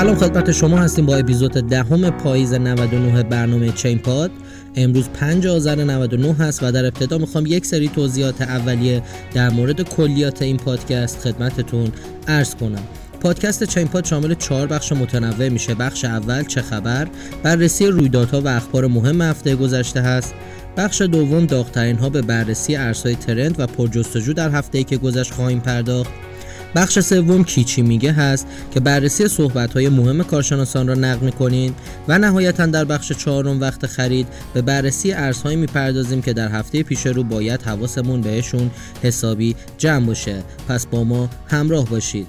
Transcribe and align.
سلام 0.00 0.16
خدمت 0.16 0.52
شما 0.52 0.78
هستیم 0.78 1.06
با 1.06 1.16
اپیزود 1.16 1.52
دهم 1.52 2.10
پاییز 2.10 2.54
99 2.54 3.22
برنامه 3.22 3.72
چین 3.72 3.98
پاد. 3.98 4.30
امروز 4.76 5.08
5 5.08 5.46
آذر 5.46 5.84
99 5.84 6.32
هست 6.32 6.62
و 6.62 6.72
در 6.72 6.86
ابتدا 6.86 7.18
می‌خوام 7.18 7.46
یک 7.46 7.66
سری 7.66 7.88
توضیحات 7.88 8.42
اولیه 8.42 9.02
در 9.34 9.50
مورد 9.50 9.82
کلیات 9.82 10.42
این 10.42 10.56
پادکست 10.56 11.18
خدمتتون 11.18 11.92
عرض 12.28 12.54
کنم. 12.54 12.82
پادکست 13.20 13.64
چین 13.64 13.88
پاد 13.88 14.04
شامل 14.04 14.34
چهار 14.34 14.66
بخش 14.66 14.92
متنوع 14.92 15.48
میشه. 15.48 15.74
بخش 15.74 16.04
اول 16.04 16.42
چه 16.42 16.62
خبر؟ 16.62 17.08
بررسی 17.42 17.86
رویدادها 17.86 18.40
و 18.40 18.48
اخبار 18.48 18.86
مهم 18.86 19.22
هفته 19.22 19.56
گذشته 19.56 20.00
هست. 20.00 20.34
بخش 20.76 21.02
دوم 21.02 21.46
داغترین 21.46 21.96
ها 21.96 22.08
به 22.08 22.22
بررسی 22.22 22.76
ارزهای 22.76 23.14
ترند 23.14 23.60
و 23.60 23.66
پرجستجو 23.66 24.32
در 24.32 24.50
هفته 24.50 24.78
ای 24.78 24.84
که 24.84 24.96
گذشت 24.96 25.32
خواهیم 25.32 25.60
پرداخت. 25.60 26.10
بخش 26.74 26.98
سوم 26.98 27.44
کیچی 27.44 27.82
میگه 27.82 28.12
هست 28.12 28.46
که 28.70 28.80
بررسی 28.80 29.28
صحبت 29.28 29.72
های 29.72 29.88
مهم 29.88 30.22
کارشناسان 30.22 30.88
را 30.88 30.94
نقل 30.94 31.24
می‌کنیم 31.24 31.74
و 32.08 32.18
نهایتا 32.18 32.66
در 32.66 32.84
بخش 32.84 33.12
چهارم 33.12 33.60
وقت 33.60 33.86
خرید 33.86 34.26
به 34.54 34.62
بررسی 34.62 35.12
ارزهایی 35.12 35.56
می‌پردازیم 35.56 36.22
که 36.22 36.32
در 36.32 36.48
هفته 36.48 36.82
پیش 36.82 37.06
رو 37.06 37.22
باید 37.22 37.62
حواسمون 37.62 38.20
بهشون 38.20 38.70
حسابی 39.02 39.56
جمع 39.78 40.06
باشه. 40.06 40.42
پس 40.68 40.86
با 40.86 41.04
ما 41.04 41.28
همراه 41.48 41.84
باشید. 41.84 42.26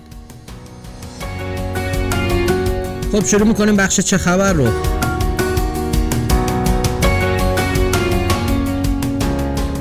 خب 3.11 3.25
شروع 3.25 3.47
می‌کنیم 3.47 3.75
بخش 3.75 3.99
چه 3.99 4.17
خبر 4.17 4.53
رو. 4.53 5.00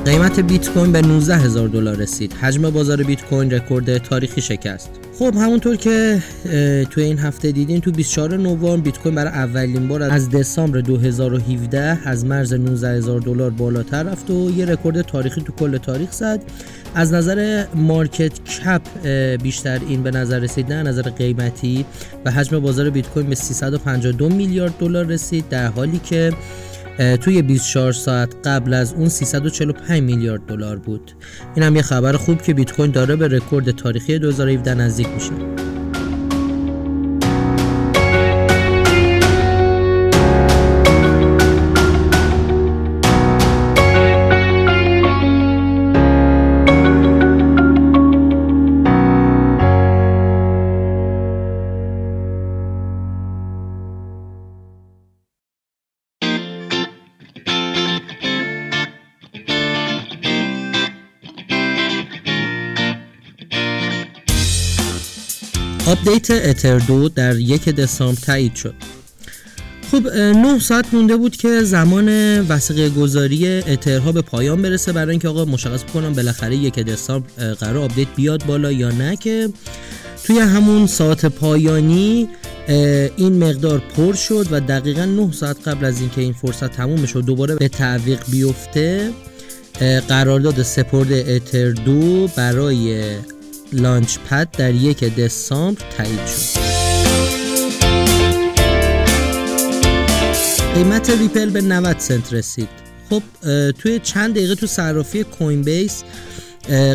قیمت 0.04 0.40
بیت 0.40 0.68
کوین 0.70 0.92
به 0.92 1.02
19 1.02 1.36
هزار 1.36 1.68
دلار 1.68 1.96
رسید. 1.96 2.32
حجم 2.32 2.70
بازار 2.70 3.02
بیت 3.02 3.24
کوین 3.24 3.50
رکورد 3.50 3.98
تاریخی 3.98 4.40
شکست. 4.40 4.90
خب 5.18 5.34
همونطور 5.34 5.76
که 5.76 6.22
توی 6.90 7.04
این 7.04 7.18
هفته 7.18 7.52
دیدین 7.52 7.80
تو 7.80 7.92
24 7.92 8.36
نوامبر 8.36 8.76
بیت 8.76 8.98
کوین 8.98 9.14
برای 9.14 9.32
اولین 9.32 9.88
بار 9.88 10.02
از 10.02 10.30
دسامبر 10.30 10.80
2017 10.80 12.08
از 12.08 12.24
مرز 12.24 12.52
19 12.52 12.88
هزار 12.88 13.20
دلار 13.20 13.50
بالاتر 13.50 14.02
رفت 14.02 14.30
و 14.30 14.50
یه 14.56 14.64
رکورد 14.64 15.02
تاریخی 15.02 15.40
تو 15.40 15.52
کل 15.52 15.78
تاریخ 15.78 16.12
زد. 16.12 16.40
از 16.94 17.12
نظر 17.12 17.64
market 17.74 18.44
cap 18.44 18.82
بیشتر 19.42 19.80
این 19.88 20.02
به 20.02 20.10
نظر 20.10 20.38
رسید 20.38 20.72
نه 20.72 20.82
نظر 20.82 21.02
قیمتی 21.02 21.84
و 22.24 22.30
حجم 22.30 22.58
بازار 22.58 22.90
بیت 22.90 23.06
کوین 23.08 23.26
به 23.26 23.34
352 23.34 24.28
میلیارد 24.28 24.72
دلار 24.78 25.04
رسید 25.04 25.48
در 25.48 25.66
حالی 25.66 26.00
که 26.04 26.32
توی 27.20 27.42
24 27.42 27.92
ساعت 27.92 28.34
قبل 28.44 28.74
از 28.74 28.92
اون 28.92 29.08
345 29.08 30.02
میلیارد 30.02 30.46
دلار 30.46 30.76
بود. 30.76 31.12
این 31.54 31.64
هم 31.64 31.76
یه 31.76 31.82
خبر 31.82 32.12
خوب 32.12 32.42
که 32.42 32.54
بیت 32.54 32.72
کوین 32.72 32.90
داره 32.90 33.16
به 33.16 33.28
رکورد 33.28 33.70
تاریخی 33.70 34.18
2017 34.18 34.74
نزدیک 34.74 35.08
میشه. 35.08 35.69
آپدیت 66.10 66.30
اتر 66.30 66.78
دو 66.78 67.08
در 67.08 67.38
یک 67.38 67.68
دسامبر 67.68 68.20
تایید 68.20 68.54
شد. 68.54 68.74
خب 69.90 70.08
9 70.08 70.58
ساعت 70.58 70.94
مونده 70.94 71.16
بود 71.16 71.36
که 71.36 71.62
زمان 71.62 72.08
وثیقه 72.40 72.88
گذاری 72.88 73.46
اترها 73.46 74.12
به 74.12 74.22
پایان 74.22 74.62
برسه 74.62 74.92
برای 74.92 75.10
اینکه 75.10 75.28
آقا 75.28 75.44
مشخص 75.44 75.82
بکنم 75.82 76.12
بالاخره 76.12 76.56
یک 76.56 76.78
دسامبر 76.78 77.54
قرار 77.54 77.76
آپدیت 77.76 78.08
بیاد 78.16 78.46
بالا 78.46 78.72
یا 78.72 78.90
نه 78.90 79.16
که 79.16 79.48
توی 80.24 80.38
همون 80.38 80.86
ساعت 80.86 81.26
پایانی 81.26 82.28
این 83.16 83.44
مقدار 83.44 83.82
پر 83.96 84.14
شد 84.14 84.46
و 84.50 84.60
دقیقا 84.60 85.04
9 85.04 85.32
ساعت 85.32 85.68
قبل 85.68 85.84
از 85.84 86.00
اینکه 86.00 86.20
این 86.20 86.32
فرصت 86.32 86.70
تموم 86.72 87.06
شد 87.06 87.24
دوباره 87.24 87.54
به 87.54 87.68
تعویق 87.68 88.20
بیفته 88.28 89.10
قرارداد 90.08 90.62
سپرد 90.62 91.12
اتر 91.12 91.70
دو 91.70 92.28
برای 92.36 93.02
launch 93.72 94.18
pad 94.30 94.48
در 94.50 94.74
یک 94.74 95.16
دسامبر 95.16 95.82
تایید 95.96 96.26
شد. 96.26 96.60
قیمت 100.74 101.10
ریپل 101.10 101.50
به 101.50 101.60
90 101.60 101.98
سنت 101.98 102.32
رسید. 102.32 102.68
خب 103.10 103.22
توی 103.70 103.98
چند 104.02 104.34
دقیقه 104.34 104.54
تو 104.54 104.66
صرافی 104.66 105.24
Coinbase 105.24 106.02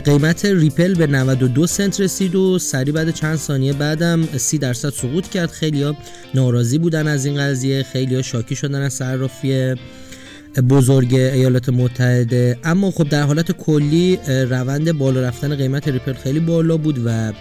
قیمت 0.06 0.46
ریپل 0.46 0.96
به 0.96 1.08
92 1.08 1.68
سنت 1.68 2.00
رسید 2.00 2.35
و 2.35 2.59
سری 2.59 2.91
بعد 2.91 3.14
چند 3.14 3.38
ثانیه 3.38 3.74
بعدم 3.74 4.38
30 4.38 4.58
درصد 4.58 4.90
سقوط 4.90 5.28
کرد. 5.28 5.52
خیلی 5.52 5.84
ها 5.84 5.96
ناراضی 6.34 6.78
بودن 6.78 7.08
از 7.08 7.25
این 7.25 7.38
قضیه 7.38 7.84
خیلی 7.84 8.16
ها 8.16 8.22
شاکی 8.22 8.56
شدن 8.56 8.81
از 8.81 8.94
صرافی. 8.94 9.75
بزرگ 10.62 11.14
ایالات 11.14 11.70
متحده. 11.70 12.58
اما 12.64 12.92
خب 12.92 13.10
در 13.10 13.24
حالت 13.24 13.52
کلی 13.52 14.20
روند 14.28 14.92
بالا 14.92 15.22
رفتن 15.22 15.56
قیمت 15.56 15.88
ریپل 15.88 16.14
خیلی 16.14 16.40
بالا 16.40 16.78
بود 16.78 17.02
و 17.06 17.34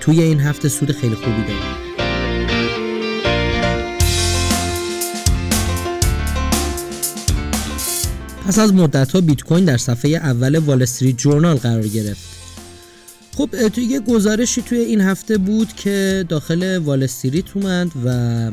توی 0.00 0.22
این 0.22 0.40
هفته 0.40 0.68
سود 0.68 0.92
خیلی 0.92 1.14
خوبی 1.14 1.42
دارد 1.48 1.88
پس 8.46 8.58
از 8.58 8.74
مدت 8.74 9.12
ها 9.12 9.20
بیت 9.20 9.42
کوین 9.42 9.64
در 9.64 9.76
صفحه 9.76 10.10
اول 10.10 10.58
وال 10.58 10.82
استریت 10.82 11.16
جورنال 11.16 11.56
قرار 11.56 11.86
گرفت. 11.86 12.38
خب 13.36 13.68
توی 13.68 13.84
یه 13.84 14.00
گزارشی 14.00 14.62
توی 14.62 14.78
این 14.78 15.00
هفته 15.00 15.38
بود 15.38 15.72
که 15.72 16.24
داخل 16.28 16.78
وال 16.78 17.02
استریت 17.02 17.44
اومد 17.56 17.88
و 18.04 18.50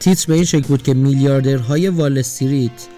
تیتر 0.00 0.26
به 0.28 0.34
این 0.34 0.44
شکل 0.44 0.68
بود 0.68 0.82
که 0.82 0.94
میلیاردرهای 0.94 1.88
وال 1.88 2.18
استریت 2.18 2.97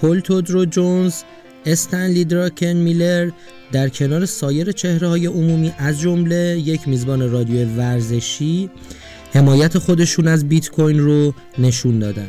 پول 0.00 0.20
تودرو 0.20 0.64
جونز 0.64 1.22
استنلی 1.66 2.24
دراکن 2.24 2.66
میلر 2.66 3.30
در 3.72 3.88
کنار 3.88 4.26
سایر 4.26 4.72
چهره 4.72 5.08
های 5.08 5.26
عمومی 5.26 5.72
از 5.78 6.00
جمله 6.00 6.62
یک 6.64 6.88
میزبان 6.88 7.30
رادیو 7.30 7.68
ورزشی 7.68 8.70
حمایت 9.32 9.78
خودشون 9.78 10.28
از 10.28 10.48
بیت 10.48 10.70
کوین 10.70 10.98
رو 10.98 11.34
نشون 11.58 11.98
دادن. 11.98 12.28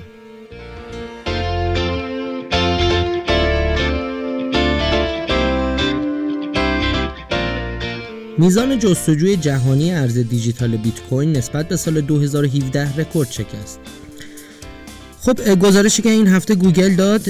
میزان 8.40 8.80
جستجوی 8.80 9.38
جهانی 9.38 9.92
ارز 9.92 10.18
دیجیتال 10.18 10.78
بیت 10.78 11.02
کوین 11.10 11.38
نسبت 11.38 11.68
به 11.68 11.76
سال 11.76 12.02
2017 12.02 12.98
رکورد 12.98 13.32
شکست. 13.32 13.80
خب 15.28 15.60
گزارشی 15.60 16.02
که 16.02 16.10
این 16.10 16.28
هفته 16.28 16.56
گوگل 16.56 16.96
داد 16.96 17.30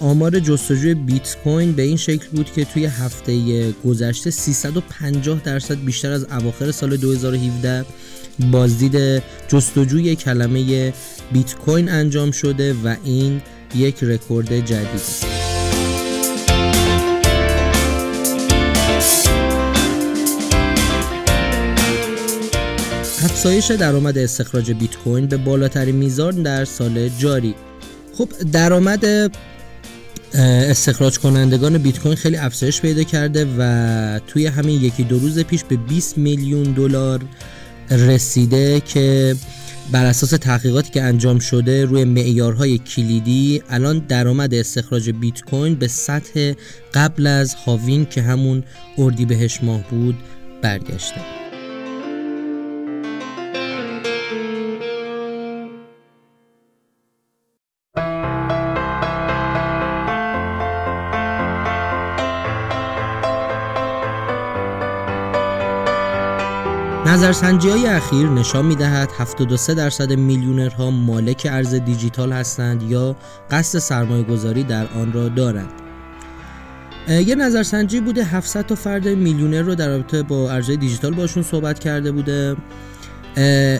آمار 0.00 0.40
جستجوی 0.40 0.94
بیت 0.94 1.36
کوین 1.44 1.72
به 1.72 1.82
این 1.82 1.96
شکل 1.96 2.26
بود 2.32 2.52
که 2.52 2.64
توی 2.64 2.84
هفته 2.84 3.64
گذشته 3.72 4.30
350 4.30 5.40
درصد 5.44 5.84
بیشتر 5.84 6.12
از 6.12 6.24
اواخر 6.24 6.70
سال 6.70 6.96
2017 6.96 7.84
بازدید 8.52 9.22
جستجوی 9.48 10.16
کلمه 10.16 10.92
بیت 11.32 11.54
کوین 11.54 11.88
انجام 11.88 12.30
شده 12.30 12.74
و 12.84 12.96
این 13.04 13.42
یک 13.74 14.04
رکورد 14.04 14.60
جدیده. 14.60 15.35
افزایش 23.36 23.70
درآمد 23.70 24.18
استخراج 24.18 24.72
بیت 24.72 24.96
کوین 24.96 25.26
به 25.26 25.36
بالاترین 25.36 25.96
میزان 25.96 26.42
در 26.42 26.64
سال 26.64 27.08
جاری. 27.08 27.54
خب 28.14 28.28
درآمد 28.52 29.30
استخراج 30.34 31.18
کنندگان 31.18 31.78
بیت 31.78 31.98
کوین 31.98 32.14
خیلی 32.14 32.36
افزایش 32.36 32.80
پیدا 32.80 33.02
کرده 33.02 33.46
و 33.58 34.20
توی 34.26 34.46
همین 34.46 34.82
یکی 34.82 35.04
دو 35.04 35.18
روز 35.18 35.38
پیش 35.38 35.64
به 35.64 35.76
20 35.76 36.18
میلیون 36.18 36.62
دلار 36.62 37.20
رسیده 37.90 38.80
که 38.80 39.36
بر 39.92 40.04
اساس 40.04 40.30
تحقیقاتی 40.30 40.90
که 40.90 41.02
انجام 41.02 41.38
شده 41.38 41.84
روی 41.84 42.04
معیارهای 42.04 42.78
کلیدی 42.78 43.62
الان 43.70 43.98
درآمد 43.98 44.54
استخراج 44.54 45.10
بیت 45.10 45.40
کوین 45.40 45.74
به 45.74 45.88
سطح 45.88 46.52
قبل 46.94 47.26
از 47.26 47.54
هاوین 47.54 48.06
که 48.06 48.22
همون 48.22 48.62
اردیبهشت 48.98 49.64
ماه 49.64 49.82
بود 49.90 50.16
برگشته. 50.62 51.35
نظرسنجی 67.26 67.68
های 67.68 67.86
اخیر 67.86 68.28
نشان 68.28 68.66
می 68.66 68.74
دهد 68.74 69.10
73 69.18 69.74
درصد 69.74 70.12
میلیونرها 70.12 70.90
مالک 70.90 71.46
ارز 71.50 71.74
دیجیتال 71.74 72.32
هستند 72.32 72.82
یا 72.82 73.16
قصد 73.50 73.78
سرمایه 73.78 74.22
گذاری 74.22 74.64
در 74.64 74.86
آن 74.86 75.12
را 75.12 75.28
دارند. 75.28 75.72
یه 77.08 77.34
نظرسنجی 77.34 78.00
بوده 78.00 78.24
700 78.24 78.66
تا 78.66 78.74
فرد 78.74 79.08
میلیونر 79.08 79.62
رو 79.62 79.74
در 79.74 79.88
رابطه 79.88 80.22
با 80.22 80.52
ارزهای 80.52 80.76
دیجیتال 80.76 81.14
باشون 81.14 81.42
صحبت 81.42 81.78
کرده 81.78 82.12
بوده 82.12 82.56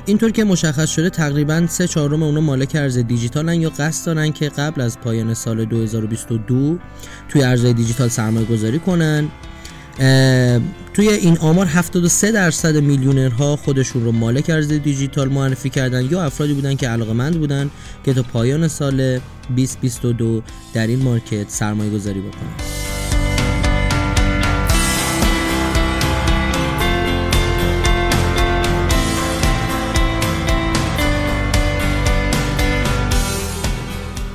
اینطور 0.07 0.31
که 0.31 0.45
مشخص 0.45 0.91
شده 0.91 1.11
تقریبا 1.11 1.67
سه 1.67 1.89
چهارم 1.89 2.23
اونا 2.23 2.41
مالک 2.41 2.73
ارز 2.75 2.99
دیجیتالن 2.99 3.61
یا 3.61 3.71
قصد 3.71 4.07
دارن 4.07 4.33
که 4.33 4.49
قبل 4.49 4.81
از 4.81 5.01
پایان 5.01 5.35
سال 5.35 5.65
2022 5.65 6.79
توی 7.29 7.43
ارزهای 7.43 7.73
دیجیتال 7.73 8.09
سرمایه 8.09 8.47
گذاری 8.47 8.79
کنن 8.79 9.29
توی 10.95 11.09
این 11.09 11.39
آمار 11.39 11.67
73 11.67 12.33
درصد 12.33 12.77
میلیونرها 12.77 13.57
خودشون 13.57 14.05
رو 14.05 14.13
مالک 14.13 14.51
ارز 14.51 14.69
دیجیتال 14.69 15.29
معرفی 15.29 15.71
کردن 15.71 16.09
یا 16.11 16.25
افرادی 16.25 16.53
بودن 16.53 16.75
که 16.75 16.89
علاقمند 16.89 17.39
بودن 17.39 17.71
که 18.05 18.15
تا 18.15 18.23
پایان 18.23 18.69
سال 18.69 19.21
2022 19.57 20.43
در 20.75 20.87
این 20.87 21.03
مارکت 21.03 21.51
سرمایه 21.51 21.91
گذاری 21.91 22.21
بکنن. 22.21 22.87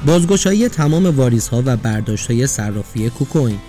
بازگشایی 0.06 0.69
تمام 0.69 1.06
واریز 1.06 1.48
ها 1.48 1.64
و 1.66 1.78
برداشت 1.78 2.31
های 2.31 2.48
صرافی 2.48 3.10
کوکوین. 3.10 3.60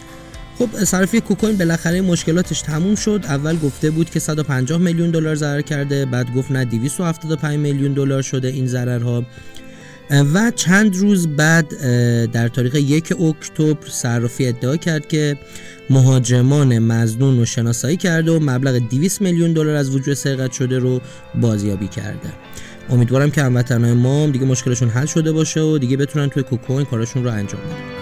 خب 0.58 0.84
صرافی 0.84 1.20
کوکوین 1.20 1.56
بالاخره 1.56 2.00
مشکلاتش 2.00 2.62
تموم 2.62 2.94
شد. 2.94 3.20
اول 3.24 3.58
گفته 3.58 3.90
بود 3.90 4.10
که 4.10 4.20
150 4.20 4.78
میلیون 4.78 5.10
دلار 5.10 5.34
ضرر 5.34 5.60
کرده 5.60 6.06
بعد 6.06 6.34
گفت 6.34 6.50
نه 6.50 6.64
275 6.64 7.58
میلیون 7.58 7.92
دلار 7.92 8.22
شده 8.22 8.48
این 8.48 8.66
ضررها. 8.66 9.24
و 10.34 10.52
چند 10.56 10.96
روز 10.96 11.28
بعد 11.28 11.68
در 12.30 12.48
تاریخ 12.48 12.74
یک 12.74 13.20
اکتبر 13.20 13.88
صرافی 13.88 14.46
ادعا 14.46 14.76
کرد 14.76 15.08
که 15.08 15.36
مهاجمان 15.90 16.78
مزنون 16.78 17.38
رو 17.38 17.44
شناسایی 17.44 17.96
کرده 17.96 18.32
و 18.32 18.38
مبلغ 18.42 18.78
200 18.78 19.22
میلیون 19.22 19.52
دلار 19.52 19.76
از 19.76 19.94
وجود 19.94 20.14
سرقت 20.14 20.52
شده 20.52 20.78
رو 20.78 21.00
بازیابی 21.34 21.88
کرده. 21.88 22.28
امیدوارم 22.90 23.30
که 23.30 23.42
هموطنهای 23.42 23.92
ما 23.92 24.26
دیگه 24.26 24.44
مشکلشون 24.44 24.88
حل 24.88 25.06
شده 25.06 25.32
باشه 25.32 25.60
و 25.60 25.78
دیگه 25.78 25.96
بتونن 25.96 26.28
توی 26.28 26.42
کوکوین 26.42 26.84
کارشون 26.84 27.24
رو 27.24 27.30
انجام 27.30 27.60
بدن. 27.60 28.01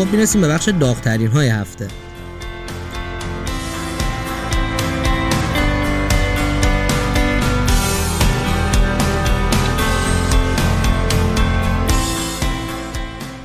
خب 0.00 0.12
می‌رسیم 0.12 0.40
به 0.40 0.48
بخش 0.48 0.68
داغترین 0.68 1.28
های 1.28 1.48
هفته. 1.48 1.88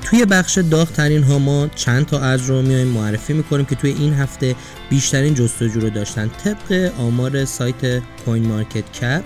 توی 0.02 0.26
بخش 0.26 0.58
داغترین 0.58 1.24
ها 1.24 1.40
ما 1.40 1.68
چند 1.68 2.06
تا 2.06 2.20
ارز 2.20 2.50
رو 2.50 2.62
میایم 2.62 2.88
معرفی 2.88 3.34
می‌کنیم 3.34 3.66
که 3.66 3.76
توی 3.76 3.92
این 3.92 4.14
هفته 4.14 4.56
بیشترین 4.90 5.34
جستجو 5.34 5.80
رو 5.80 5.90
داشتن. 5.90 6.32
طبق 6.44 6.92
آمار 7.00 7.46
سایت 7.46 8.02
کوین 8.26 8.48
مارکت 8.48 8.92
کپ 8.92 9.24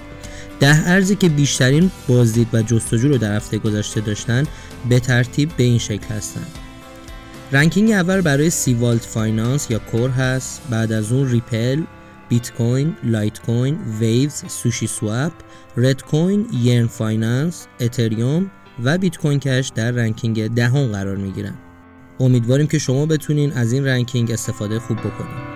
ده 0.60 0.90
ارزی 0.90 1.16
که 1.16 1.30
بیشترین 1.30 1.92
بازدید 2.08 2.48
و 2.54 2.62
جستجو 2.62 3.08
رو 3.08 3.18
در 3.18 3.36
هفته 3.36 3.58
گذشته 3.58 4.02
داشتن 4.02 4.44
به 4.90 5.00
ترتیب 5.00 5.52
به 5.58 5.64
این 5.64 5.78
شکل 5.78 6.16
هستند 6.16 6.59
ranking 7.52 7.92
اول 7.92 8.22
برای 8.22 8.50
cVault 8.50 9.02
Finance 9.02 9.72
یا 9.72 9.80
CORE 9.80 10.10
هست. 10.10 10.62
بعد 10.70 10.92
از 10.92 11.12
اون 11.12 11.30
ریپل 11.30 11.84
بیت 12.30 12.52
کوین 12.52 12.96
لایت 13.04 13.40
کوین 13.40 13.78
Waves 14.00 14.34
SushiSwap 14.34 15.32
ReddCoin 15.78 16.46
Yearn 16.64 16.88
Finance 16.88 17.68
اتریوم 17.80 18.52
و 18.84 18.98
بیت 18.98 19.18
کوین 19.18 19.40
کش 19.40 19.72
در 19.76 19.92
ranking 19.92 20.48
دهم 20.48 20.88
قرار 20.88 21.16
می 21.16 21.32
گیرن 21.32 21.56
امیدواریم 22.20 22.68
که 22.68 22.80
شما 22.80 23.06
بتونین 23.06 23.52
از 23.52 23.74
این 23.74 23.86
ranking 23.86 24.32
استفاده 24.32 24.80
خوب 24.80 24.98
بکنید 24.98 25.49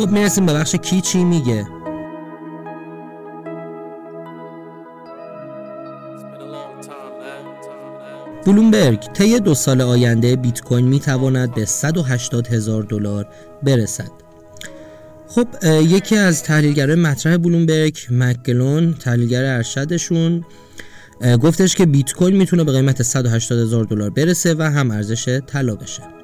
خب 0.00 0.10
می‌رسیم 0.10 0.46
به 0.46 0.54
بخش 0.54 0.74
کی 0.74 1.00
چی 1.00 1.24
میگه. 1.24 1.66
بلومبرگ 8.46 9.00
طی 9.12 9.40
دو 9.40 9.54
سال 9.54 9.80
آینده 9.80 10.36
بیت 10.36 10.60
کوین 10.60 10.84
می‌تواند 10.84 11.54
به 11.54 11.64
180 11.64 12.46
هزار 12.46 12.82
دلار 12.82 13.26
برسد. 13.62 14.10
خب 15.28 15.46
یکی 15.64 16.16
از 16.16 16.42
تحلیلگرای 16.42 16.96
مطرح 16.96 17.36
بلومبرگ 17.36 17.98
مکگلون 18.10 18.94
تحلیلگر 18.94 19.44
ارشدشون 19.44 20.44
گفتش 21.42 21.74
که 21.74 21.86
بیت 21.86 22.12
کوین 22.12 22.36
می‌تونه 22.36 22.64
به 22.64 22.72
قیمت 22.72 23.02
180 23.02 23.58
هزار 23.58 23.84
دلار 23.84 24.10
برسه 24.10 24.54
و 24.54 24.62
هم 24.62 24.90
ارزش 24.90 25.38
طلا 25.46 25.74
بشه. 25.74 26.19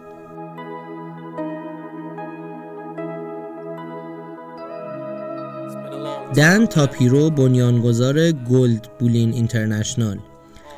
دن 6.35 6.67
تاپیرو 6.67 7.31
بنیانگذار 7.31 8.33
Gold 8.33 8.89
Bullion 8.99 9.33
International. 9.33 10.19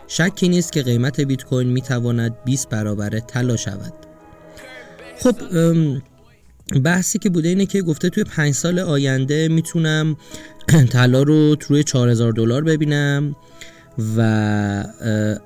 شکی 0.08 0.48
نیست 0.48 0.72
که 0.72 0.82
قیمت 0.82 1.20
بیت 1.20 1.44
کوین 1.44 1.68
می 1.68 1.80
تواند 1.80 2.36
20 2.44 2.68
برابر 2.68 3.08
طلا 3.08 3.56
شود. 3.56 3.92
خب 5.18 5.34
بحثی 6.84 7.18
که 7.18 7.30
بوده 7.30 7.48
اینه 7.48 7.66
که 7.66 7.82
گفته 7.82 8.10
توی 8.10 8.24
5 8.24 8.54
سال 8.54 8.78
آینده 8.78 9.48
می‌تونم 9.48 10.16
طلا 10.90 11.22
رو 11.22 11.56
روی 11.68 11.84
4000 11.84 12.32
دلار 12.32 12.64
ببینم 12.64 13.36
و 14.16 14.20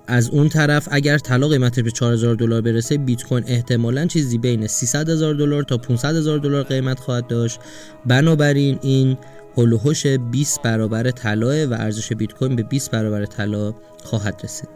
از 0.07 0.29
اون 0.29 0.49
طرف 0.49 0.89
اگر 0.91 1.19
طلا 1.19 1.49
قیمت 1.49 1.81
به 1.81 1.91
4000 1.91 2.35
دلار 2.35 2.61
برسه 2.61 2.99
بیت 2.99 3.23
کوین 3.23 3.45
احتمالا 3.47 4.07
چیزی 4.07 4.39
بین 4.39 4.67
300 4.67 5.09
هزار 5.09 5.35
دلار 5.35 5.63
تا 5.63 5.79
500 5.79 6.17
هزار 6.17 6.39
دلار 6.39 6.63
قیمت 6.63 7.01
خواهد 7.01 7.27
داشت. 7.27 7.61
بنابراین 8.07 8.79
این 8.83 9.17
حول 9.57 9.75
و 9.75 9.82
حوش 9.82 10.07
20 10.07 10.63
برابر 10.63 11.11
طلا 11.11 11.69
و 11.71 11.75
ارزش 11.75 12.13
بیت 12.13 12.33
کوین 12.33 12.57
به 12.57 12.63
20 12.63 12.91
برابر 12.91 13.27
طلا 13.27 13.75
خواهد 14.05 14.41
رسید. 14.45 14.69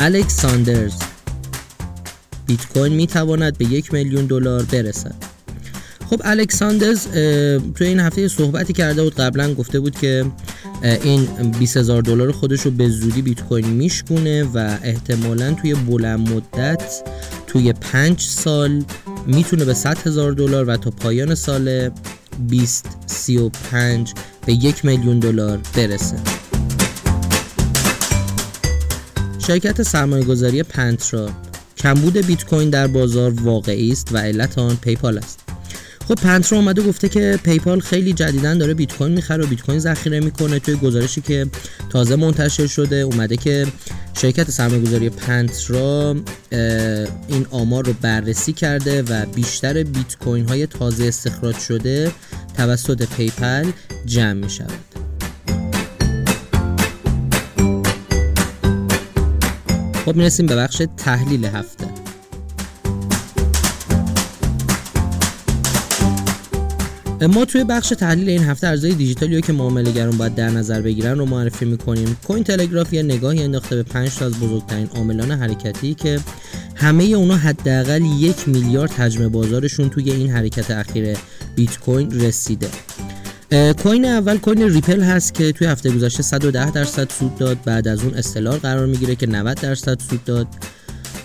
الکس 0.00 0.40
ساندرز 0.40 0.94
بیت 2.46 2.66
کوین 2.66 2.92
می 2.92 3.06
تواند 3.06 3.58
به 3.58 3.64
یک 3.64 3.94
میلیون 3.94 4.26
دلار 4.26 4.62
برسد. 4.62 5.14
خب 6.10 6.20
الکس 6.24 6.60
ساندرز 6.60 7.06
توی 7.74 7.86
این 7.86 8.00
هفته 8.00 8.28
صحبتی 8.28 8.72
کرده 8.72 9.02
بود 9.02 9.14
قبلا 9.14 9.54
گفته 9.54 9.80
بود 9.80 9.98
که 9.98 10.24
این 10.84 11.26
20 11.58 11.76
هزار 11.76 12.02
دلار 12.02 12.32
خودش 12.32 12.60
رو 12.60 12.70
به 12.70 12.88
زودی 12.88 13.22
بیت 13.22 13.44
کوین 13.44 13.66
میشکونه 13.66 14.44
و 14.44 14.78
احتمالا 14.82 15.52
توی 15.52 15.74
بلند 15.74 16.30
مدت 16.30 17.02
توی 17.46 17.72
5 17.72 18.20
سال 18.20 18.84
می‌تونه 19.26 19.64
به 19.64 19.74
100 19.74 19.98
هزار 19.98 20.32
دلار 20.32 20.64
و 20.68 20.76
تا 20.76 20.90
پایان 20.90 21.34
سال 21.34 21.90
2035 22.48 24.12
به 24.46 24.52
یک 24.52 24.84
میلیون 24.84 25.18
دلار 25.18 25.60
برسه. 25.76 26.16
شرکت 29.46 29.82
سرمایه 29.82 30.24
گذاری 30.24 30.62
پنترا 30.62 31.30
کمبود 31.76 32.16
بیت 32.16 32.44
کوین 32.44 32.70
در 32.70 32.86
بازار 32.86 33.30
واقعی 33.30 33.92
است 33.92 34.08
و 34.12 34.18
علت 34.18 34.58
آن 34.58 34.76
پیپال 34.76 35.18
است. 35.18 35.43
خب 36.08 36.14
پنترا 36.14 36.58
اومده 36.58 36.82
گفته 36.82 37.08
که 37.08 37.38
پیپال 37.44 37.80
خیلی 37.80 38.12
جدیدا 38.12 38.58
داره 38.58 38.74
بیت 38.74 38.96
کوین 38.96 39.12
می‌خره 39.12 39.44
و 39.44 39.46
بیت 39.46 39.62
کوین 39.62 39.78
ذخیره 39.78 40.20
می‌کنه 40.20 40.58
توی 40.58 40.76
گزارشی 40.76 41.20
که 41.20 41.46
تازه 41.90 42.16
منتشر 42.16 42.66
شده 42.66 42.96
اومده 42.96 43.36
که 43.36 43.66
شرکت 44.14 44.50
سرمایه‌گذاری 44.50 45.10
پنترا 45.10 46.16
این 47.28 47.46
آمار 47.50 47.86
رو 47.86 47.92
بررسی 48.00 48.52
کرده 48.52 49.02
و 49.02 49.26
بیشتر 49.26 49.82
بیت 49.82 50.16
کوین 50.24 50.48
های 50.48 50.66
تازه 50.66 51.04
استخراج 51.04 51.58
شده 51.58 52.12
توسط 52.56 53.08
پیپال 53.16 53.70
جمع 54.06 54.32
می 54.32 54.50
شود. 54.50 54.70
خب 60.04 60.16
می‌رسیم 60.16 60.46
به 60.46 60.56
بخش 60.56 60.82
تحلیل 60.96 61.44
هفته 61.44 61.83
ما 67.20 67.44
توی 67.44 67.64
بخش 67.64 67.88
تحلیل 67.88 68.28
این 68.28 68.44
هفته 68.44 68.66
ارزهای 68.66 68.94
دیجیتالی 68.94 69.40
که 69.40 69.52
معامله 69.52 69.92
گران 69.92 70.16
باید 70.16 70.34
در 70.34 70.50
نظر 70.50 70.80
بگیرن 70.80 71.18
رو 71.18 71.26
معرفی 71.26 71.64
می‌کنیم. 71.64 72.16
Cointelegraph 72.26 72.92
یه 72.92 73.02
نگاهی 73.02 73.42
انداخته 73.42 73.76
به 73.76 73.82
5 73.82 74.14
تا 74.14 74.26
از 74.26 74.32
بزرگترین 74.32 74.86
عاملان 74.86 75.30
حرکتی 75.30 75.94
که 75.94 76.20
همه 76.74 77.04
اونا 77.04 77.36
حداقل 77.36 78.02
یک 78.04 78.48
میلیارد 78.48 78.90
حجم 78.90 79.28
بازارشون 79.28 79.90
توی 79.90 80.10
این 80.10 80.30
حرکت 80.30 80.70
اخیر 80.70 81.16
بیت 81.56 81.78
کوین 81.78 82.20
رسیده 82.20 82.68
کوین 83.82 84.04
اول 84.04 84.38
کوین 84.38 84.62
ریپل 84.62 85.00
هست 85.00 85.34
که 85.34 85.52
توی 85.52 85.66
هفته 85.66 85.90
گذشته 85.90 86.22
110 86.22 86.70
درصد 86.70 87.10
سود 87.10 87.36
داد. 87.36 87.58
بعد 87.64 87.88
از 87.88 88.02
اون 88.02 88.14
استلار 88.14 88.58
قرار 88.58 88.86
می‌گیره 88.86 89.16
که 89.16 89.26
90 89.26 89.60
درصد 89.60 90.00
سود 90.10 90.24
داد. 90.24 90.46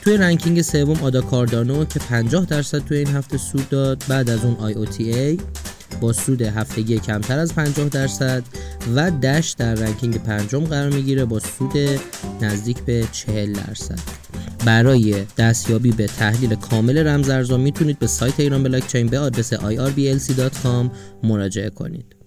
توی 0.02 0.18
ranking 0.18 0.62
سوم 0.62 0.98
آدا 1.04 1.22
کاردانو 1.22 1.86
که 1.86 2.00
50 2.00 2.46
درصد 2.46 2.86
توی 2.86 2.98
این 2.98 3.08
هفته 3.08 3.38
سود 3.38 3.70
داد. 3.70 4.04
بعد 4.08 4.30
از 4.30 4.46
اون 4.46 4.56
IOTA. 4.56 5.38
با 6.02 6.14
سود 6.14 6.42
هفتگی 6.42 7.00
کمتر 7.00 7.40
از 7.40 7.56
50 7.56 7.90
درصد 7.90 8.44
و 8.96 9.12
دش 9.12 9.56
در 9.58 9.76
رنکینگ 9.76 10.24
پنجم 10.24 10.64
قرار 10.64 10.90
می‌گیره 10.90 11.26
با 11.26 11.40
سود 11.40 11.74
نزدیک 12.42 12.78
به 12.82 13.08
40 13.12 13.54
درصد. 13.54 14.00
برای 14.66 15.26
دستیابی 15.38 15.92
به 15.92 16.08
تحلیل 16.08 16.56
کامل 16.56 17.08
رمزارزها 17.08 17.58
می‌تونید 17.58 18.00
به 18.00 18.08
سایت 18.08 18.40
ایران 18.40 18.64
بلاکچین 18.64 19.08
به 19.08 19.20
آدرس 19.20 19.54
irblc.com 19.54 20.90
مراجعه 21.24 21.70
کنید. 21.70 22.19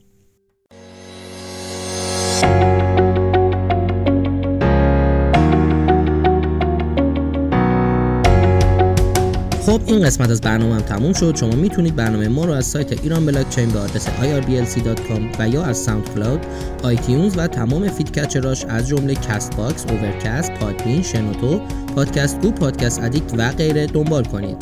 خب 9.67 9.81
این 9.87 10.07
قسمت 10.07 10.31
از 10.31 10.41
برنامه 10.41 10.75
هم 10.75 10.81
تموم 10.81 11.13
شد 11.13 11.37
شما 11.37 11.55
می‌تونید 11.55 11.97
برنامه 11.97 12.29
ما 12.29 12.45
رو 12.45 12.53
از 12.53 12.67
سایت 12.67 13.03
ایران 13.03 13.27
بلاکچین 13.27 13.69
به 13.69 13.79
آدرس 13.79 14.07
irblc.com 14.07 15.21
و 15.39 15.49
یا 15.49 15.65
از 15.65 15.77
SoundCloud، 15.77 16.47
iTunes 16.83 17.39
و 17.39 17.47
تمام 17.47 17.89
فیدرهاش 17.89 18.65
از 18.65 18.89
جمله 18.89 19.15
Castbox، 19.15 19.85
Overcast، 19.89 20.53
Podbean، 20.53 21.03
شنوتو، 21.03 21.61
Podcast 21.97 22.41
Go، 22.41 22.51
Podcast 22.51 23.03
Addict 23.03 23.35
و 23.39 23.53
غیره 23.53 23.87
دنبال 23.87 24.25
کنید. 24.25 24.57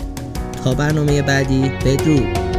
تا 0.64 0.74
برنامه 0.74 1.22
بعدی 1.22 1.72
بدرود 1.84 2.49